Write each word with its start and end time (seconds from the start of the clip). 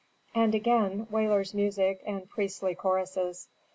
And 0.33 0.55
again 0.55 1.05
wailers' 1.11 1.53
music 1.53 2.01
and 2.07 2.27
priestly 2.27 2.73
choruses. 2.73 3.49